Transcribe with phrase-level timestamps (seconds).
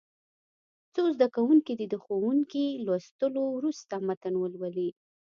[0.93, 4.89] څو زده کوونکي دې د ښوونکي لوستلو وروسته متن ولولي.